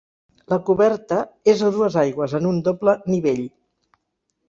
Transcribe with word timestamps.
La 0.53 0.57
coberta 0.69 1.19
és 1.55 1.63
a 1.69 1.71
dues 1.77 1.99
aigües, 2.07 2.37
en 2.43 2.51
un 2.55 2.65
doble 2.71 2.99
nivell. 3.15 3.49